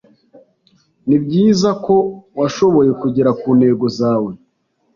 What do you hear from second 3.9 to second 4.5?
zawe.